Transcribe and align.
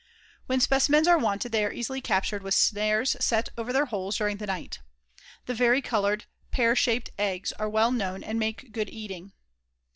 When 0.47 0.59
specimens 0.59 1.07
are 1.07 1.19
wanted 1.19 1.51
they 1.51 1.63
are 1.63 1.71
easily 1.71 2.01
captured 2.01 2.41
with 2.41 2.55
snares 2.55 3.15
set 3.19 3.49
over 3.55 3.71
their 3.71 3.85
holes 3.85 4.17
during 4.17 4.37
the 4.37 4.47
night. 4.47 4.79
The 5.45 5.53
vari 5.53 5.83
colored 5.83 6.25
pear 6.49 6.75
shaped 6.75 7.11
eggs 7.19 7.51
are 7.59 7.69
well 7.69 7.91
known 7.91 8.23
and 8.23 8.39
make 8.39 8.71
good 8.71 8.89
eating. 8.89 9.33